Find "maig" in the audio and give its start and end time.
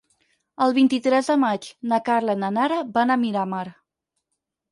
1.41-1.67